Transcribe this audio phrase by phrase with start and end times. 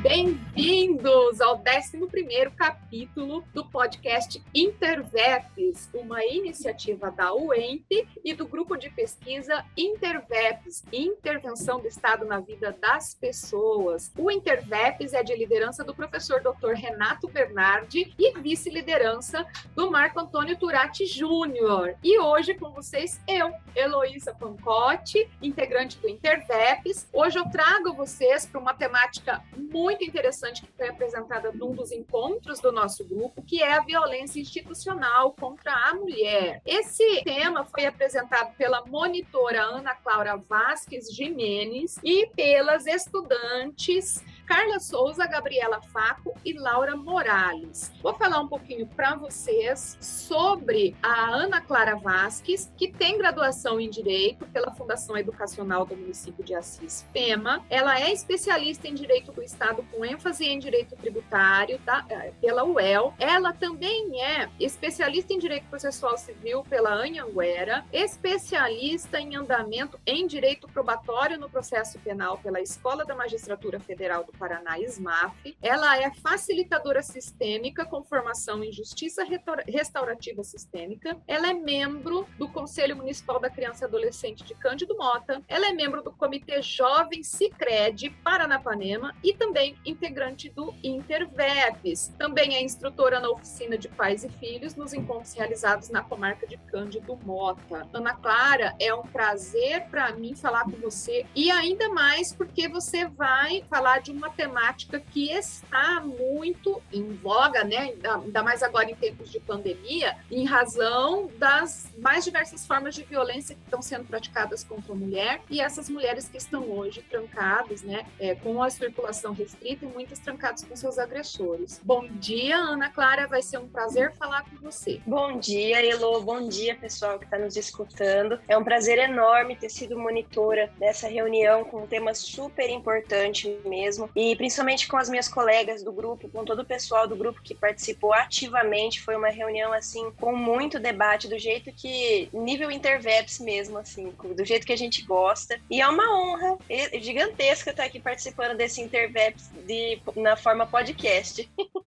[0.00, 8.90] Bem-vindos ao 11 capítulo do podcast Interveps, uma iniciativa da UENP e do grupo de
[8.90, 14.12] pesquisa Interveps, Intervenção do Estado na Vida das Pessoas.
[14.16, 16.74] O Interveps é de liderança do professor Dr.
[16.74, 21.96] Renato Bernardi e vice-liderança do Marco Antônio Turati Júnior.
[22.04, 27.08] E hoje com vocês, eu, Heloísa Pancotti, integrante do Interveps.
[27.12, 31.90] Hoje eu trago vocês para uma temática muito muito interessante que foi apresentada num dos
[31.90, 36.60] encontros do nosso grupo, que é a violência institucional contra a mulher.
[36.66, 45.26] Esse tema foi apresentado pela monitora Ana Clara Vasques Jimenez e pelas estudantes Carla Souza,
[45.26, 47.92] Gabriela Faco e Laura Morales.
[48.02, 53.90] Vou falar um pouquinho para vocês sobre a Ana Clara Vasques, que tem graduação em
[53.90, 57.62] Direito pela Fundação Educacional do município de Assis, FEMA.
[57.68, 62.64] Ela é especialista em Direito do Estado com ênfase em Direito Tributário da, eh, pela
[62.64, 63.12] UEL.
[63.18, 70.66] Ela também é especialista em Direito Processual Civil pela Anhanguera, especialista em andamento em Direito
[70.68, 75.56] Probatório no Processo Penal pela Escola da Magistratura Federal do Paraná, SMAF.
[75.60, 79.24] Ela é facilitadora sistêmica com formação em Justiça
[79.66, 81.20] Restaurativa Sistêmica.
[81.26, 85.42] Ela é membro do Conselho Municipal da Criança e Adolescente de Cândido Mota.
[85.48, 92.14] Ela é membro do Comitê Jovem Cicred Paranapanema e também integrante do Interveps.
[92.18, 96.56] Também é instrutora na oficina de pais e filhos nos encontros realizados na comarca de
[96.56, 97.88] Cândido Mota.
[97.92, 103.06] Ana Clara, é um prazer para mim falar com você e ainda mais porque você
[103.06, 107.94] vai falar de uma uma temática que está muito em voga, né?
[108.04, 113.54] ainda mais agora em tempos de pandemia, em razão das mais diversas formas de violência
[113.54, 118.04] que estão sendo praticadas contra a mulher e essas mulheres que estão hoje trancadas, né,
[118.18, 121.80] é, com a circulação restrita e muitas trancadas com seus agressores.
[121.82, 125.00] Bom dia, Ana Clara, vai ser um prazer falar com você.
[125.06, 128.38] Bom dia, Elo, bom dia, pessoal que está nos escutando.
[128.46, 134.10] É um prazer enorme ter sido monitora dessa reunião com um tema super importante mesmo
[134.18, 137.54] e principalmente com as minhas colegas do grupo, com todo o pessoal do grupo que
[137.54, 139.00] participou ativamente.
[139.00, 144.44] Foi uma reunião assim com muito debate, do jeito que nível interveps mesmo, assim, do
[144.44, 145.60] jeito que a gente gosta.
[145.70, 146.58] E é uma honra
[147.00, 151.48] gigantesca estar aqui participando desse interveps de, na forma podcast.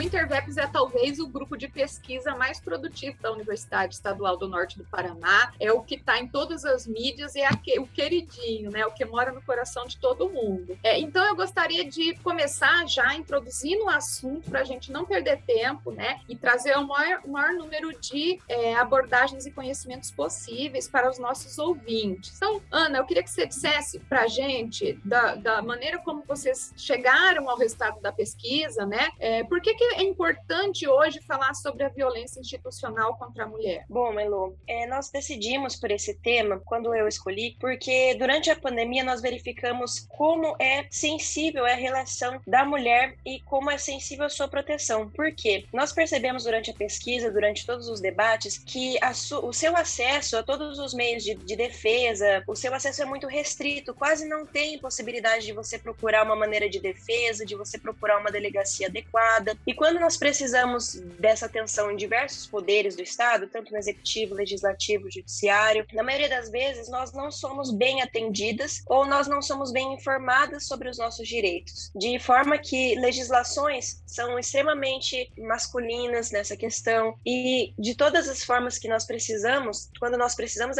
[0.00, 4.78] O Interveps é talvez o grupo de pesquisa mais produtivo da Universidade Estadual do Norte
[4.78, 5.52] do Paraná.
[5.60, 8.86] É o que está em todas as mídias e é o queridinho, né?
[8.86, 10.78] O que mora no coração de todo mundo.
[10.82, 15.42] É, então eu gostaria de começar já introduzindo o assunto para a gente não perder
[15.42, 16.22] tempo, né?
[16.26, 21.18] E trazer o maior, o maior número de é, abordagens e conhecimentos possíveis para os
[21.18, 22.36] nossos ouvintes.
[22.36, 26.72] Então, Ana, eu queria que você dissesse para a gente da, da maneira como vocês
[26.74, 29.10] chegaram ao resultado da pesquisa, né?
[29.18, 33.84] É, por que, que é importante hoje falar sobre a violência institucional contra a mulher?
[33.88, 39.04] Bom, Melu, é, nós decidimos por esse tema quando eu escolhi, porque durante a pandemia
[39.04, 44.48] nós verificamos como é sensível a relação da mulher e como é sensível a sua
[44.48, 45.08] proteção.
[45.10, 45.64] Por quê?
[45.72, 48.98] Nós percebemos durante a pesquisa, durante todos os debates, que
[49.42, 53.26] o seu acesso a todos os meios de, de defesa, o seu acesso é muito
[53.26, 58.18] restrito, quase não tem possibilidade de você procurar uma maneira de defesa, de você procurar
[58.18, 59.56] uma delegacia adequada.
[59.66, 65.10] E quando nós precisamos dessa atenção em diversos poderes do Estado, tanto no executivo, legislativo,
[65.10, 69.94] judiciário, na maioria das vezes nós não somos bem atendidas ou nós não somos bem
[69.94, 77.72] informadas sobre os nossos direitos, de forma que legislações são extremamente masculinas nessa questão e
[77.78, 80.76] de todas as formas que nós precisamos, quando nós precisamos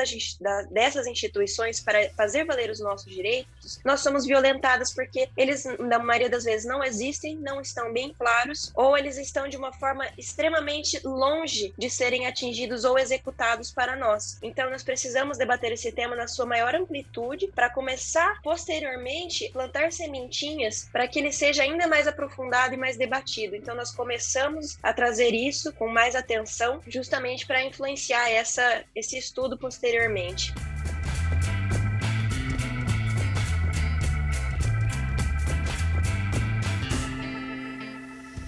[0.70, 6.28] dessas instituições para fazer valer os nossos direitos, nós somos violentadas porque eles, na maioria
[6.28, 10.04] das vezes, não existem, não estão bem claros ou ou eles estão de uma forma
[10.18, 14.36] extremamente longe de serem atingidos ou executados para nós.
[14.42, 20.88] Então, nós precisamos debater esse tema na sua maior amplitude para começar posteriormente plantar sementinhas
[20.90, 23.54] para que ele seja ainda mais aprofundado e mais debatido.
[23.54, 29.56] Então, nós começamos a trazer isso com mais atenção, justamente para influenciar essa, esse estudo
[29.56, 30.52] posteriormente.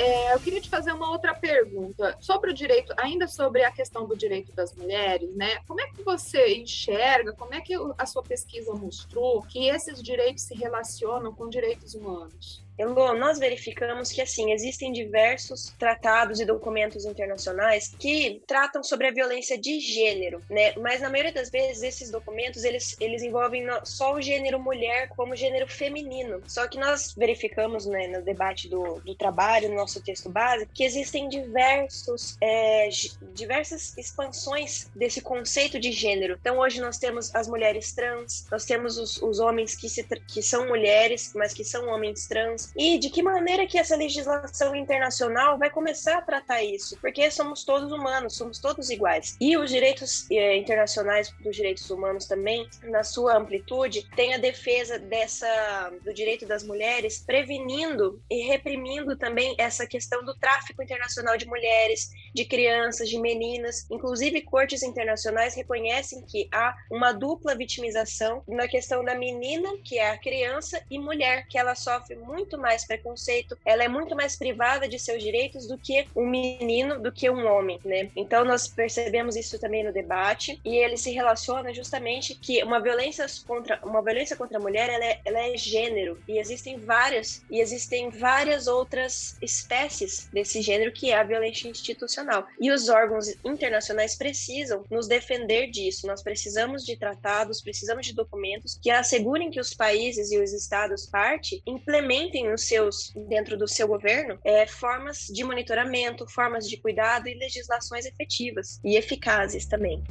[0.02, 4.04] É, eu queria te fazer uma outra pergunta sobre o direito, ainda sobre a questão
[4.04, 5.60] do direito das mulheres, né?
[5.68, 10.42] Como é que você enxerga, como é que a sua pesquisa mostrou que esses direitos
[10.42, 12.64] se relacionam com direitos humanos?
[12.78, 19.12] Elô, nós verificamos que, assim, existem diversos tratados e documentos internacionais que tratam sobre a
[19.12, 20.72] violência de gênero, né?
[20.76, 25.36] Mas na maioria das vezes esses documentos eles, eles envolvem só o gênero mulher como
[25.36, 26.42] gênero feminino.
[26.46, 30.84] Só que nós verificamos, né, no debate do, do trabalho, no nosso texto base, que
[30.84, 32.88] existem diversos, é,
[33.34, 36.38] diversas expansões desse conceito de gênero.
[36.40, 40.42] Então hoje nós temos as mulheres trans, nós temos os, os homens que, se, que
[40.42, 42.61] são mulheres, mas que são homens trans.
[42.76, 46.96] E de que maneira que essa legislação internacional vai começar a tratar isso?
[47.00, 49.36] Porque somos todos humanos, somos todos iguais.
[49.40, 54.98] E os direitos eh, internacionais dos direitos humanos também, na sua amplitude, tem a defesa
[54.98, 61.46] dessa do direito das mulheres, prevenindo e reprimindo também essa questão do tráfico internacional de
[61.46, 63.86] mulheres, de crianças, de meninas.
[63.90, 70.10] Inclusive, cortes internacionais reconhecem que há uma dupla vitimização na questão da menina, que é
[70.10, 74.88] a criança, e mulher, que ela sofre muito mais preconceito, ela é muito mais privada
[74.88, 78.10] de seus direitos do que um menino, do que um homem, né?
[78.16, 83.26] Então nós percebemos isso também no debate e ele se relaciona justamente que uma violência
[83.46, 87.60] contra uma violência contra a mulher, ela é, ela é gênero e existem várias e
[87.60, 92.21] existem várias outras espécies desse gênero que é a violência institucional.
[92.60, 96.06] E os órgãos internacionais precisam nos defender disso.
[96.06, 101.06] Nós precisamos de tratados, precisamos de documentos que assegurem que os países e os estados
[101.06, 107.28] parte implementem nos seus dentro do seu governo é, formas de monitoramento, formas de cuidado
[107.28, 110.02] e legislações efetivas e eficazes também.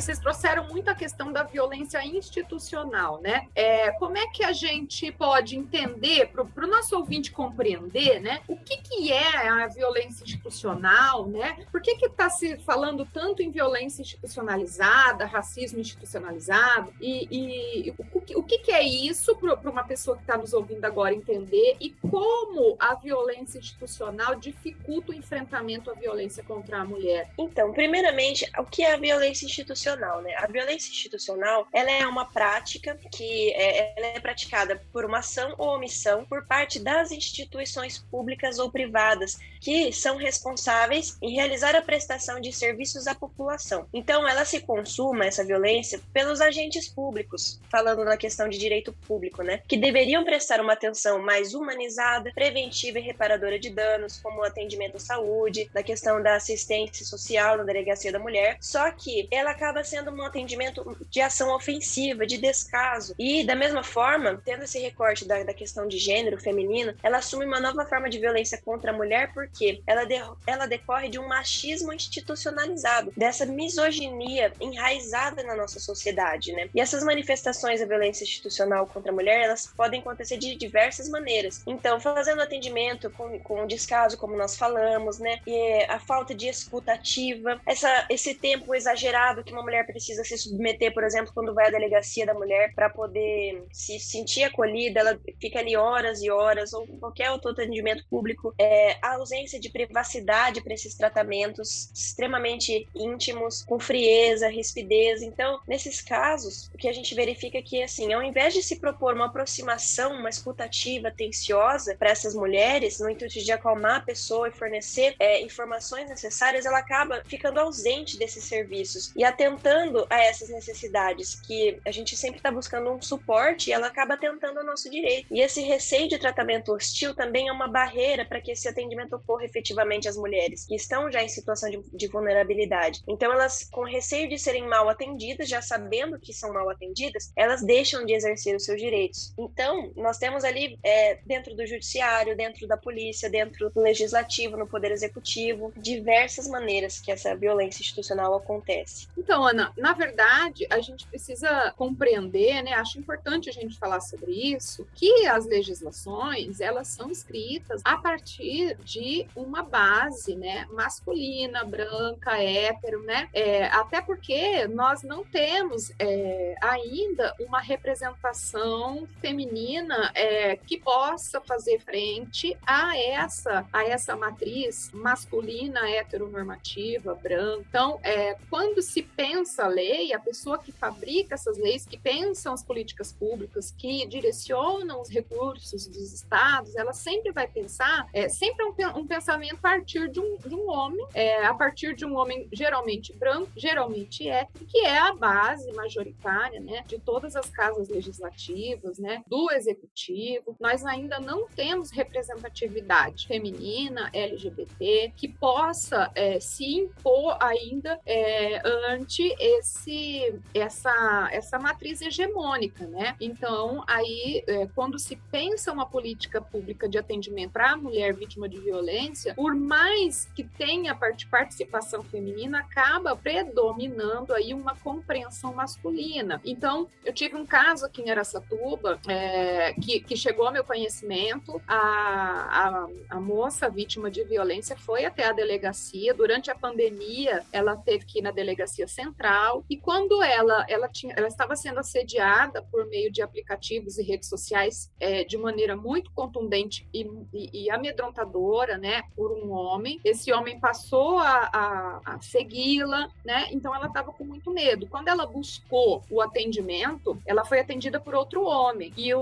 [0.00, 3.48] Vocês trouxeram muito a questão da violência institucional, né?
[3.54, 8.40] É, como é que a gente pode entender, para o nosso ouvinte compreender, né?
[8.48, 11.64] O que, que é a violência institucional, né?
[11.70, 16.92] Por que está se falando tanto em violência institucionalizada, racismo institucionalizado?
[17.00, 20.52] E, e o, que, o que, que é isso para uma pessoa que está nos
[20.52, 21.76] ouvindo agora entender?
[21.78, 27.30] E como a violência institucional dificulta o enfrentamento à violência contra a mulher?
[27.38, 29.89] Então, primeiramente, o que é a violência institucional?
[29.90, 30.34] Institucional, né?
[30.36, 35.54] A violência institucional, ela é uma prática que é, ela é praticada por uma ação
[35.58, 41.82] ou omissão por parte das instituições públicas ou privadas que são responsáveis em realizar a
[41.82, 43.86] prestação de serviços à população.
[43.92, 49.42] Então, ela se consuma essa violência pelos agentes públicos, falando na questão de direito público,
[49.42, 49.62] né?
[49.68, 54.96] Que deveriam prestar uma atenção mais humanizada, preventiva e reparadora de danos, como o atendimento
[54.96, 58.56] à saúde, na questão da assistência social na delegacia da mulher.
[58.60, 63.14] Só que ela acaba sendo um atendimento de ação ofensiva, de descaso.
[63.18, 67.44] E, da mesma forma, tendo esse recorte da, da questão de gênero feminino, ela assume
[67.44, 71.28] uma nova forma de violência contra a mulher porque ela, de, ela decorre de um
[71.28, 76.68] machismo institucionalizado, dessa misoginia enraizada na nossa sociedade, né?
[76.74, 81.62] E essas manifestações da violência institucional contra a mulher, elas podem acontecer de diversas maneiras.
[81.66, 85.40] Então, fazendo atendimento com, com descaso, como nós falamos, né?
[85.46, 90.36] E a falta de escuta ativa, essa, esse tempo exagerado que uma mulher precisa se
[90.36, 95.20] submeter, por exemplo, quando vai à delegacia da mulher para poder se sentir acolhida, ela
[95.40, 98.52] fica ali horas e horas, ou qualquer outro atendimento público.
[98.58, 105.22] É, a ausência de privacidade para esses tratamentos extremamente íntimos, com frieza, rispidez.
[105.22, 108.80] Então, nesses casos, o que a gente verifica é que, assim, ao invés de se
[108.80, 114.48] propor uma aproximação, uma escutativa atenciosa para essas mulheres, no intuito de acalmar a pessoa
[114.48, 120.18] e fornecer é, informações necessárias, ela acaba ficando ausente desses serviços e atentando atentando a
[120.24, 124.64] essas necessidades, que a gente sempre está buscando um suporte e ela acaba atentando ao
[124.64, 125.26] nosso direito.
[125.30, 129.44] E esse receio de tratamento hostil também é uma barreira para que esse atendimento ocorra
[129.44, 133.02] efetivamente às mulheres, que estão já em situação de, de vulnerabilidade.
[133.06, 137.62] Então, elas, com receio de serem mal atendidas, já sabendo que são mal atendidas, elas
[137.62, 139.34] deixam de exercer os seus direitos.
[139.38, 144.66] Então, nós temos ali, é, dentro do judiciário, dentro da polícia, dentro do legislativo, no
[144.66, 149.06] poder executivo, diversas maneiras que essa violência institucional acontece.
[149.16, 152.72] Então, Na verdade, a gente precisa compreender, né?
[152.74, 158.76] Acho importante a gente falar sobre isso, que as legislações elas são escritas a partir
[158.84, 160.66] de uma base, né?
[160.70, 163.28] Masculina, branca, hétero, né?
[163.32, 171.80] É, até porque nós não temos é, ainda uma representação feminina é, que possa fazer
[171.80, 177.64] frente a essa a essa matriz masculina heteronormativa branca.
[177.68, 181.98] Então, é, quando se pensa pensa a lei, a pessoa que fabrica essas leis, que
[181.98, 188.28] pensam as políticas públicas, que direcionam os recursos dos estados, ela sempre vai pensar, é,
[188.28, 192.04] sempre um, um pensamento a partir de um, de um homem, é, a partir de
[192.04, 197.48] um homem geralmente branco, geralmente hétero, que é a base majoritária né, de todas as
[197.48, 200.54] casas legislativas, né, do executivo.
[200.60, 209.29] Nós ainda não temos representatividade feminina, LGBT, que possa é, se impor ainda é, ante
[209.38, 213.16] esse, essa, essa matriz hegemônica, né?
[213.20, 218.48] Então, aí, é, quando se pensa uma política pública de atendimento para a mulher vítima
[218.48, 226.40] de violência, por mais que tenha participação feminina, acaba predominando aí uma compreensão masculina.
[226.44, 231.60] Então, eu tive um caso aqui em Aracatuba é, que, que chegou ao meu conhecimento,
[231.66, 237.76] a, a, a moça vítima de violência foi até a delegacia durante a pandemia, ela
[237.76, 239.19] teve que ir na delegacia central
[239.68, 244.28] e quando ela ela tinha ela estava sendo assediada por meio de aplicativos e redes
[244.28, 250.00] sociais é, de maneira muito contundente e, e, e, amedrontadora, né, por um homem.
[250.04, 253.48] Esse homem passou a, a, a segui-la, né?
[253.50, 254.86] Então ela estava com muito medo.
[254.86, 259.20] Quando ela buscou o atendimento, ela foi atendida por outro homem e o,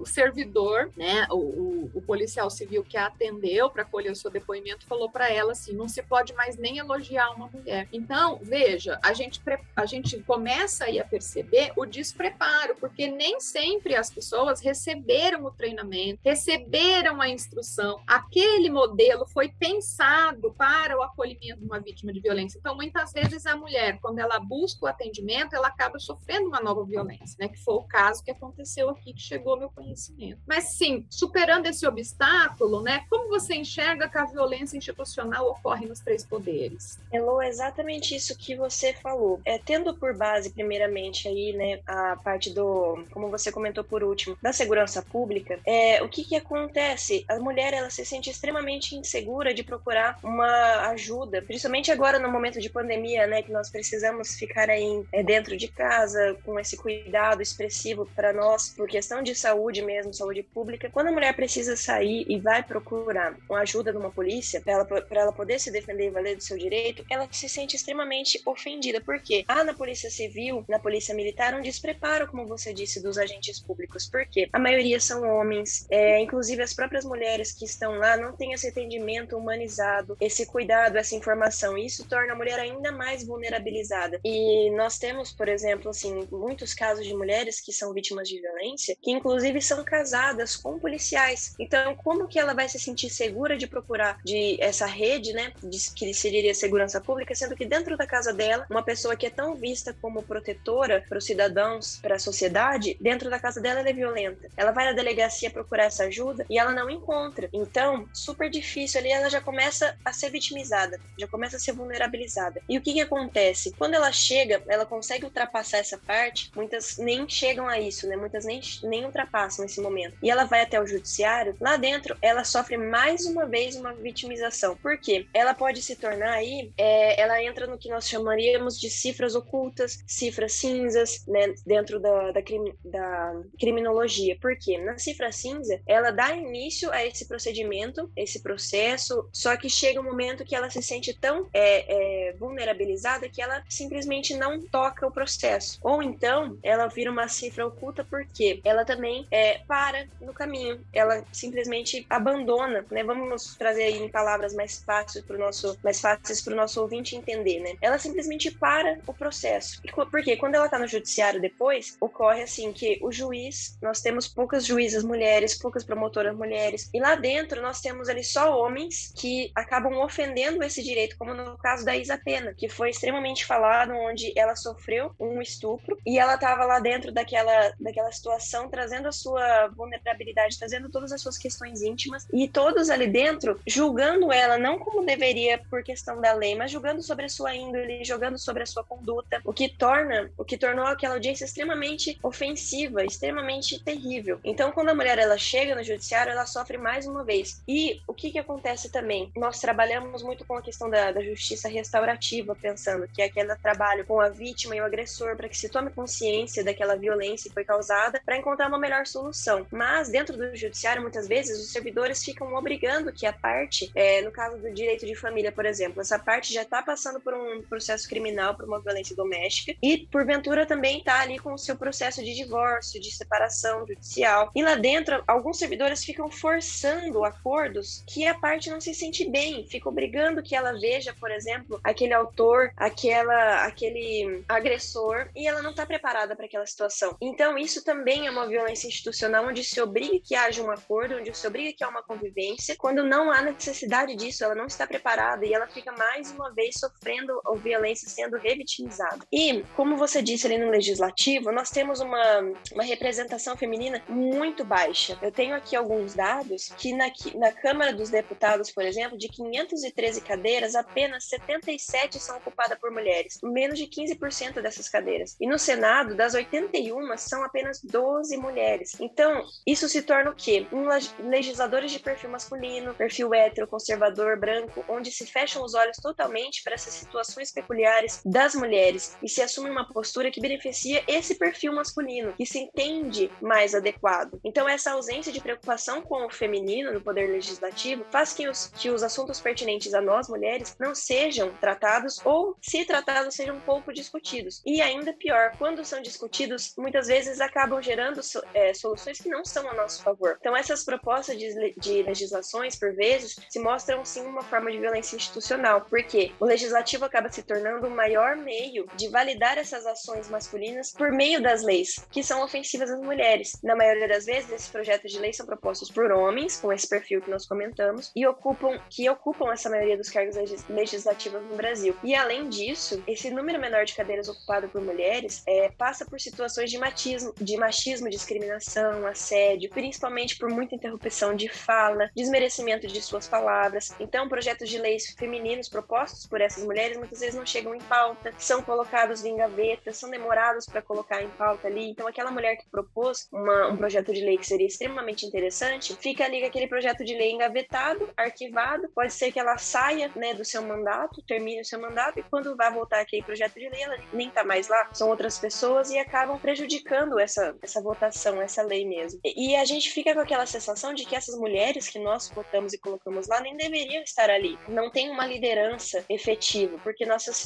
[0.00, 4.30] o servidor, né, o, o, o policial civil que a atendeu para colher o seu
[4.30, 7.88] depoimento falou para ela assim, não se pode mais nem elogiar uma mulher.
[7.92, 9.40] Então veja, a gente
[9.76, 15.50] a gente começa aí a perceber o despreparo, porque nem sempre as pessoas receberam o
[15.50, 18.00] treinamento, receberam a instrução.
[18.06, 22.58] Aquele modelo foi pensado para o acolhimento de uma vítima de violência.
[22.58, 26.84] Então, muitas vezes a mulher, quando ela busca o atendimento, ela acaba sofrendo uma nova
[26.84, 27.48] violência, né?
[27.48, 30.40] Que foi o caso que aconteceu aqui, que chegou ao meu conhecimento.
[30.46, 33.04] Mas sim, superando esse obstáculo, né?
[33.08, 36.98] Como você enxerga que a violência institucional ocorre nos três poderes?
[37.12, 38.56] Elô, exatamente isso que
[38.94, 39.40] falou.
[39.44, 44.36] É, tendo por base, primeiramente, aí, né, a parte do, como você comentou por último,
[44.42, 47.24] da segurança pública, é, o que que acontece?
[47.28, 52.60] A mulher, ela se sente extremamente insegura de procurar uma ajuda, principalmente agora no momento
[52.60, 57.42] de pandemia, né, que nós precisamos ficar aí é, dentro de casa com esse cuidado
[57.42, 60.90] expressivo para nós, por questão de saúde mesmo, saúde pública.
[60.90, 64.88] Quando a mulher precisa sair e vai procurar uma ajuda de uma polícia para ela,
[65.10, 69.44] ela poder se defender e valer do seu direito, ela se sente extremamente ofendida, porque
[69.46, 74.08] há na polícia civil, na polícia militar, um despreparo, como você disse, dos agentes públicos,
[74.08, 78.52] porque a maioria são homens, é, inclusive as próprias mulheres que estão lá não têm
[78.52, 84.20] esse atendimento humanizado, esse cuidado, essa informação, isso torna a mulher ainda mais vulnerabilizada.
[84.24, 88.96] E nós temos, por exemplo, assim, muitos casos de mulheres que são vítimas de violência,
[89.00, 91.54] que inclusive são casadas com policiais.
[91.58, 95.78] Então, como que ela vai se sentir segura de procurar de essa rede, né, de,
[95.94, 99.56] que seria segurança pública, sendo que dentro da casa dela, uma pessoa que é tão
[99.56, 103.92] vista como protetora para os cidadãos, para a sociedade, dentro da casa dela ela é
[103.92, 104.48] violenta.
[104.56, 107.48] Ela vai na delegacia procurar essa ajuda e ela não encontra.
[107.52, 112.62] Então, super difícil ali, ela já começa a ser vitimizada, já começa a ser vulnerabilizada.
[112.68, 113.74] E o que que acontece?
[113.76, 118.16] Quando ela chega, ela consegue ultrapassar essa parte, muitas nem chegam a isso, né?
[118.16, 120.16] Muitas nem, nem ultrapassam esse momento.
[120.22, 124.76] E ela vai até o judiciário, lá dentro ela sofre mais uma vez uma vitimização.
[124.76, 125.26] Por quê?
[125.34, 129.98] Ela pode se tornar aí, é, ela entra no que nós chamaríamos de cifras ocultas,
[130.06, 131.54] cifras cinzas, né?
[131.66, 134.36] Dentro da, da, crime, da criminologia.
[134.40, 134.78] Por quê?
[134.78, 140.04] Na cifra cinza, ela dá início a esse procedimento, esse processo, só que chega um
[140.04, 145.12] momento que ela se sente tão é, é, vulnerabilizada que ela simplesmente não toca o
[145.12, 145.78] processo.
[145.82, 151.24] Ou então, ela vira uma cifra oculta porque ela também é, para no caminho, ela
[151.32, 153.04] simplesmente abandona, né?
[153.04, 157.16] Vamos trazer em palavras mais fáceis para o nosso, mais fáceis para o nosso ouvinte
[157.16, 157.74] entender, né?
[157.80, 159.80] Ela simplesmente para o processo.
[160.10, 164.64] Porque quando ela está no judiciário depois, ocorre assim que o juiz, nós temos poucas
[164.66, 169.94] juízas mulheres, poucas promotoras mulheres, e lá dentro nós temos ali só homens que acabam
[170.00, 174.56] ofendendo esse direito, como no caso da Isa Pena, que foi extremamente falado, onde ela
[174.56, 180.58] sofreu um estupro e ela estava lá dentro daquela, daquela situação, trazendo a sua vulnerabilidade,
[180.58, 185.58] trazendo todas as suas questões íntimas, e todos ali dentro julgando ela não como deveria
[185.70, 189.40] por questão da lei, mas julgando sobre a sua índole, jogando sobre a sua conduta,
[189.44, 194.40] o que torna, o que tornou aquela audiência extremamente ofensiva, extremamente terrível.
[194.42, 197.62] Então, quando a mulher ela chega no judiciário, ela sofre mais uma vez.
[197.68, 199.30] E o que que acontece também?
[199.36, 204.06] Nós trabalhamos muito com a questão da, da justiça restaurativa, pensando que é aquele trabalho
[204.06, 207.64] com a vítima e o agressor para que se tome consciência daquela violência que foi
[207.64, 209.66] causada para encontrar uma melhor solução.
[209.70, 214.30] Mas dentro do judiciário, muitas vezes os servidores ficam obrigando que a parte, é, no
[214.30, 218.08] caso do direito de família, por exemplo, essa parte já está passando por um processo
[218.08, 222.34] criminal por uma violência doméstica e, porventura, também está ali com o seu processo de
[222.34, 224.50] divórcio, de separação judicial.
[224.54, 229.66] E lá dentro, alguns servidores ficam forçando acordos que a parte não se sente bem,
[229.66, 235.70] fica obrigando que ela veja, por exemplo, aquele autor, aquela, aquele agressor, e ela não
[235.70, 237.16] está preparada para aquela situação.
[237.20, 241.36] Então, isso também é uma violência institucional onde se obriga que haja um acordo, onde
[241.36, 245.44] se obriga que há uma convivência, quando não há necessidade disso, ela não está preparada
[245.46, 249.24] e ela fica mais uma vez sofrendo violência sendo revitimizada.
[249.32, 252.40] E, como você disse ali no legislativo, nós temos uma,
[252.72, 255.18] uma representação feminina muito baixa.
[255.22, 260.20] Eu tenho aqui alguns dados que na, na Câmara dos Deputados, por exemplo, de 513
[260.20, 265.36] cadeiras, apenas 77 são ocupadas por mulheres, menos de 15% dessas cadeiras.
[265.40, 268.92] E no Senado, das 81, são apenas 12 mulheres.
[269.00, 270.66] Então, isso se torna o quê?
[270.72, 270.88] Um
[271.28, 276.74] legisladores de perfil masculino, perfil hétero, conservador, branco, onde se fecham os olhos totalmente para
[276.74, 282.32] essas situações peculiares das mulheres e se assume uma postura que beneficia esse perfil masculino,
[282.34, 284.40] que se entende mais adequado.
[284.44, 288.90] Então, essa ausência de preocupação com o feminino no poder legislativo faz que os, que
[288.90, 294.62] os assuntos pertinentes a nós, mulheres, não sejam tratados ou, se tratados, sejam pouco discutidos.
[294.64, 298.20] E ainda pior, quando são discutidos, muitas vezes acabam gerando
[298.54, 300.36] é, soluções que não são a nosso favor.
[300.40, 305.16] Então, essas propostas de, de legislações, por vezes, se mostram sim uma forma de violência
[305.16, 311.10] institucional, porque o legislativo acaba se tornando maior meio de validar essas ações masculinas por
[311.10, 313.58] meio das leis, que são ofensivas às mulheres.
[313.62, 317.20] Na maioria das vezes, esses projetos de lei são propostos por homens, com esse perfil
[317.20, 320.36] que nós comentamos, e ocupam que ocupam essa maioria dos cargos
[320.68, 321.94] legislativos no Brasil.
[322.02, 326.70] E além disso, esse número menor de cadeiras ocupado por mulheres é, passa por situações
[326.70, 333.28] de machismo, de machismo, discriminação, assédio, principalmente por muita interrupção de fala, desmerecimento de suas
[333.28, 333.94] palavras.
[333.98, 338.62] Então, projetos de leis femininos propostos por essas mulheres muitas vezes não chegam pauta, são
[338.62, 341.90] colocados em gaveta, são demorados para colocar em pauta ali.
[341.90, 346.24] Então, aquela mulher que propôs uma, um projeto de lei que seria extremamente interessante, fica
[346.24, 348.88] ali aquele projeto de lei engavetado, arquivado.
[348.94, 352.56] Pode ser que ela saia né, do seu mandato, termine o seu mandato, e quando
[352.56, 355.98] vai voltar aquele projeto de lei, ela nem está mais lá, são outras pessoas e
[355.98, 359.20] acabam prejudicando essa, essa votação, essa lei mesmo.
[359.24, 362.72] E, e a gente fica com aquela sensação de que essas mulheres que nós votamos
[362.72, 364.58] e colocamos lá nem deveriam estar ali.
[364.68, 367.36] Não tem uma liderança efetiva, porque nossas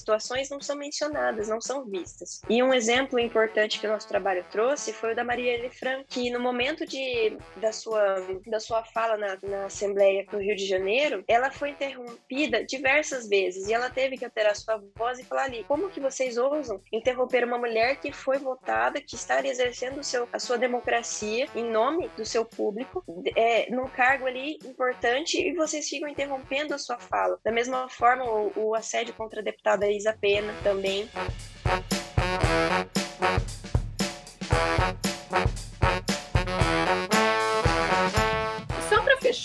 [0.50, 2.40] não são mencionadas, não são vistas.
[2.48, 6.30] E um exemplo importante que o nosso trabalho trouxe foi o da Maria Elifran, que
[6.30, 11.24] no momento de, da, sua, da sua fala na, na Assembleia do Rio de Janeiro,
[11.28, 15.64] ela foi interrompida diversas vezes e ela teve que alterar sua voz e falar ali:
[15.64, 20.38] como que vocês ousam interromper uma mulher que foi votada, que está exercendo seu, a
[20.38, 23.04] sua democracia em nome do seu público,
[23.36, 27.38] é, num cargo ali importante e vocês ficam interrompendo a sua fala.
[27.44, 31.08] Da mesma forma, o, o assédio contra a deputada Isa Pena também.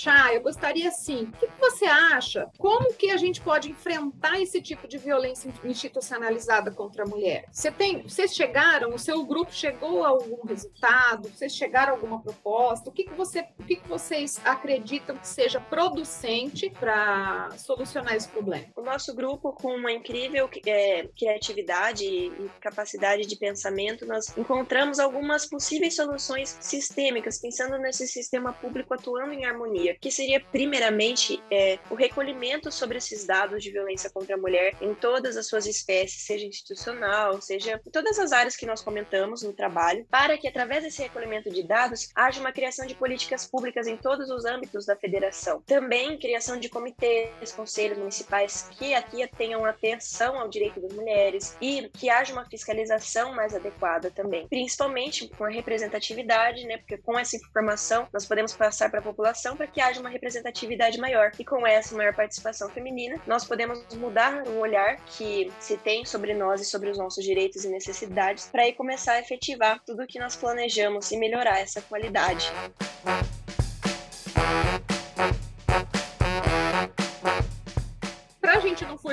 [0.09, 2.49] Fechar, eu gostaria assim, o que você acha?
[2.57, 7.45] Como que a gente pode enfrentar esse tipo de violência institucionalizada contra a mulher?
[7.51, 11.29] Você tem, vocês chegaram, o seu grupo chegou a algum resultado?
[11.29, 12.89] Vocês chegaram a alguma proposta?
[12.89, 18.27] O que, que você, o que, que vocês acreditam que seja producente para solucionar esse
[18.27, 18.65] problema?
[18.75, 25.45] O nosso grupo, com uma incrível é, criatividade e capacidade de pensamento, nós encontramos algumas
[25.45, 31.95] possíveis soluções sistêmicas, pensando nesse sistema público atuando em harmonia, que seria primeiramente é, o
[31.95, 36.45] recolhimento sobre esses dados de violência contra a mulher em todas as suas espécies, seja
[36.45, 41.01] institucional, seja em todas as áreas que nós comentamos no trabalho, para que através desse
[41.01, 45.61] recolhimento de dados haja uma criação de políticas públicas em todos os âmbitos da federação.
[45.65, 51.89] Também criação de comitês, conselhos municipais que aqui tenham atenção ao direito das mulheres e
[51.89, 56.77] que haja uma fiscalização mais adequada também, principalmente com a representatividade, né?
[56.77, 60.99] Porque com essa informação nós podemos passar para a população para que haja uma representatividade
[60.99, 61.31] maior.
[61.37, 66.33] E com essa maior participação feminina, nós podemos mudar o olhar que se tem sobre
[66.33, 70.07] nós e sobre os nossos direitos e necessidades para aí começar a efetivar tudo o
[70.07, 72.51] que nós planejamos e melhorar essa qualidade.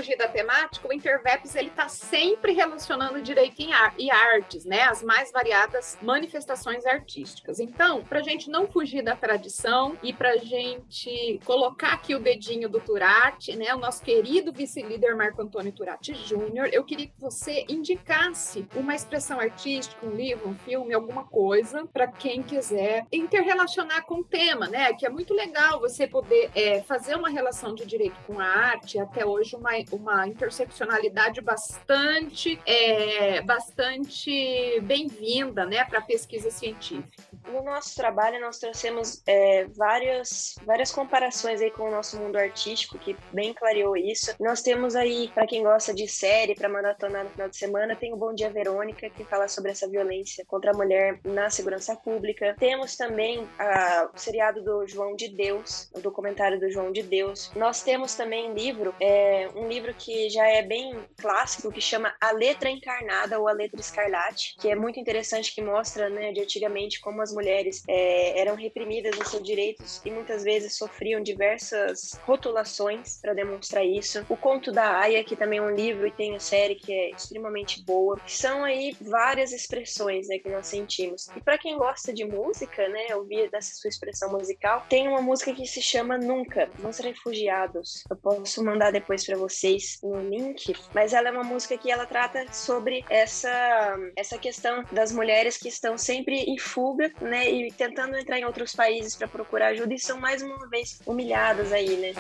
[0.07, 4.83] Fugir da temática, o Interveps ele está sempre relacionando direito ar e artes, né?
[4.83, 7.59] As mais variadas manifestações artísticas.
[7.59, 12.21] Então, para a gente não fugir da tradição e para a gente colocar aqui o
[12.21, 13.75] dedinho do Turati, né?
[13.75, 19.41] O nosso querido vice-líder Marco Antônio Turati Júnior, eu queria que você indicasse uma expressão
[19.41, 24.93] artística, um livro, um filme, alguma coisa, para quem quiser interrelacionar com o tema, né?
[24.93, 28.99] Que é muito legal você poder é, fazer uma relação de direito com a arte.
[28.99, 37.23] Até hoje uma, uma interseccionalidade bastante, é, bastante bem-vinda né, para a pesquisa científica.
[37.49, 42.99] No nosso trabalho, nós trouxemos é, várias, várias comparações aí com o nosso mundo artístico,
[42.99, 44.35] que bem clareou isso.
[44.41, 48.13] Nós temos aí, para quem gosta de série, para maratonar no final de semana, tem
[48.13, 52.57] o Bom Dia Verônica, que fala sobre essa violência contra a mulher na segurança pública.
[52.59, 57.51] Temos também a, o seriado do João de Deus, o documentário do João de Deus.
[57.55, 62.33] Nós temos também livro, é, um livro que já é bem clássico, que chama A
[62.33, 67.01] Letra Encarnada ou A Letra Escarlate, que é muito interessante, que mostra, né, de antigamente
[67.01, 73.21] como as mulheres é, eram reprimidas nos seus direitos e muitas vezes sofriam diversas rotulações
[73.21, 74.25] para demonstrar isso.
[74.29, 77.11] O Conto da Aya, que também é um livro e tem a série que é
[77.11, 78.21] extremamente boa.
[78.27, 81.29] São aí várias expressões né, que nós sentimos.
[81.37, 85.53] E para quem gosta de música, né, ouvir dessa sua expressão musical, tem uma música
[85.53, 88.05] que se chama Nunca, Nos Refugiados.
[88.09, 89.37] Eu posso mandar depois para
[89.67, 94.85] vocês um link, mas ela é uma música que ela trata sobre essa, essa questão
[94.93, 99.27] das mulheres que estão sempre em fuga né, e tentando entrar em outros países para
[99.27, 102.13] procurar ajuda e são mais uma vez humilhadas aí, né?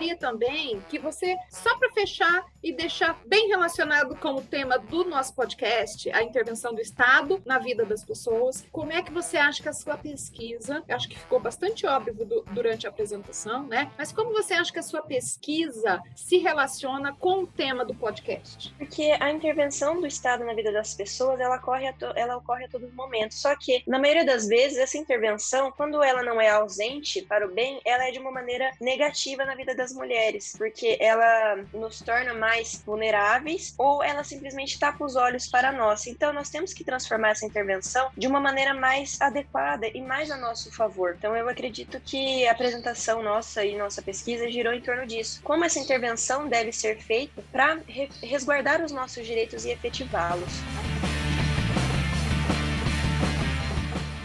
[0.00, 5.04] Gostaria também que você, só para fechar e deixar bem relacionado com o tema do
[5.04, 9.62] nosso podcast, a intervenção do Estado na vida das pessoas, como é que você acha
[9.62, 13.90] que a sua pesquisa, acho que ficou bastante óbvio do, durante a apresentação, né?
[13.98, 18.74] Mas como você acha que a sua pesquisa se relaciona com o tema do podcast?
[18.78, 22.68] Porque a intervenção do Estado na vida das pessoas, ela ocorre a, ela ocorre a
[22.68, 23.34] todo momento.
[23.34, 27.52] Só que, na maioria das vezes, essa intervenção, quando ela não é ausente para o
[27.52, 32.34] bem, ela é de uma maneira negativa na vida das mulheres, porque ela nos torna
[32.34, 36.06] mais vulneráveis ou ela simplesmente tapa os olhos para nós.
[36.06, 40.36] Então, nós temos que transformar essa intervenção de uma maneira mais adequada e mais a
[40.36, 41.14] nosso favor.
[41.18, 45.40] Então, eu acredito que a apresentação nossa e nossa pesquisa girou em torno disso.
[45.42, 47.78] Como essa intervenção deve ser feita para
[48.22, 51.09] resguardar os nossos direitos e efetivá-los.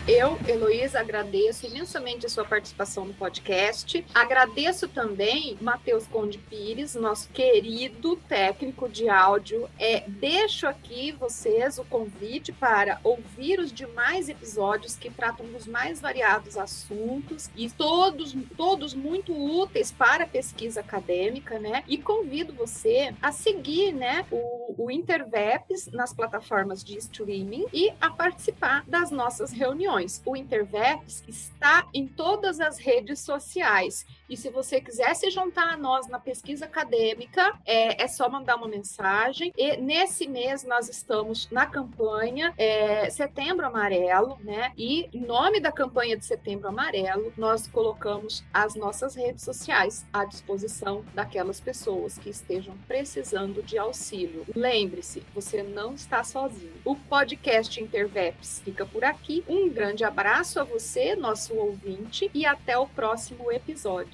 [0.07, 4.05] Eu, Heloísa, agradeço imensamente a sua participação no podcast.
[4.13, 9.67] Agradeço também Matheus Conde Pires, nosso querido técnico de áudio.
[9.79, 15.99] É, deixo aqui vocês o convite para ouvir os demais episódios que tratam dos mais
[15.99, 21.83] variados assuntos e todos, todos muito úteis para a pesquisa acadêmica, né?
[21.87, 28.11] E convido você a seguir, né, o, o Interveps nas plataformas de streaming e a
[28.11, 29.94] participar das nossas reuniões.
[30.25, 34.05] O Interveps está em todas as redes sociais.
[34.29, 38.55] E se você quiser se juntar a nós na pesquisa acadêmica, é, é só mandar
[38.55, 39.53] uma mensagem.
[39.57, 44.71] E nesse mês nós estamos na campanha é, Setembro Amarelo, né?
[44.77, 50.25] E em nome da campanha de Setembro Amarelo, nós colocamos as nossas redes sociais à
[50.25, 54.45] disposição daquelas pessoas que estejam precisando de auxílio.
[54.55, 56.73] Lembre-se, você não está sozinho.
[56.83, 59.43] O podcast Interveps fica por aqui.
[59.47, 63.51] Um grande abraço a você, nosso ouvinte, e até o próximo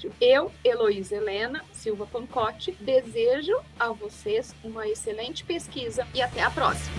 [0.02, 0.12] episódio.
[0.20, 6.96] Eu, Heloísa Helena Silva Pancotti, desejo a vocês uma excelente pesquisa e até a próxima.